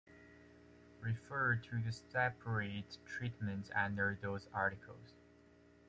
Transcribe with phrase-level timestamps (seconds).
[1.01, 5.13] Refer to the separate treatments under those articles.